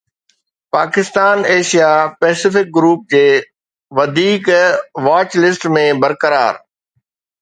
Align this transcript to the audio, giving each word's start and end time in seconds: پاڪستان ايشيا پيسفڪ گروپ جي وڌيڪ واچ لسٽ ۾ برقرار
پاڪستان 0.75 1.37
ايشيا 1.51 1.89
پيسفڪ 2.21 2.65
گروپ 2.77 3.01
جي 3.15 3.23
وڌيڪ 3.99 4.45
واچ 5.05 5.29
لسٽ 5.45 5.63
۾ 5.79 5.85
برقرار 6.07 6.63